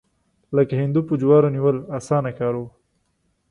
لکه 0.55 0.73
هندو 0.81 1.01
په 1.07 1.13
جوارو 1.21 1.53
نیول، 1.55 1.77
اسانه 1.97 2.31
کار 2.39 2.53
و. 2.57 2.63